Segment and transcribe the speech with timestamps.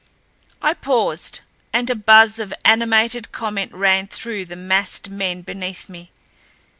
[0.63, 1.41] I paused
[1.71, 6.09] and a buzz of animated comment ran through the massed men beneath me.